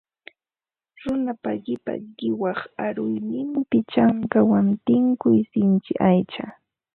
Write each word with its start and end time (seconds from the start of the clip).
Runapa 1.01 1.51
qipa 1.63 1.93
wiqaw 2.41 2.59
urayninpi 2.85 3.77
chankawan 3.91 4.67
tinkuq 4.85 5.35
sinchi 5.51 5.93
aycha 6.09 6.45